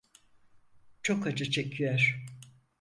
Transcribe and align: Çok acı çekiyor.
Çok 1.03 1.27
acı 1.27 1.51
çekiyor. 1.51 2.25